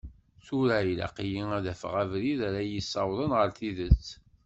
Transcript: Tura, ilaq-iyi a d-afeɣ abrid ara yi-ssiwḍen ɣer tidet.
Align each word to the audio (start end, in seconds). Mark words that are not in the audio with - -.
Tura, 0.45 0.77
ilaq-iyi 0.91 1.43
a 1.57 1.59
d-afeɣ 1.65 1.93
abrid 2.03 2.39
ara 2.47 2.61
yi-ssiwḍen 2.63 3.31
ɣer 3.39 3.47
tidet. 3.57 4.05